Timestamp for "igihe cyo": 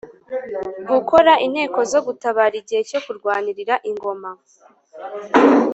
2.61-2.99